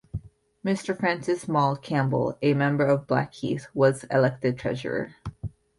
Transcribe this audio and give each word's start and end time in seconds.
Mr 0.65 0.97
Francis 0.99 1.47
Maule 1.47 1.75
Campbell, 1.77 2.35
a 2.41 2.55
member 2.55 2.83
of 2.87 3.05
Blackheath, 3.05 3.67
was 3.75 4.03
elected 4.05 4.57
treasurer. 4.57 5.13